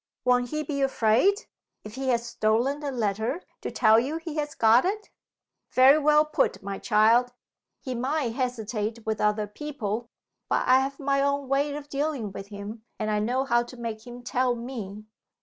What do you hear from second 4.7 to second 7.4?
it?" "Very well put, my child.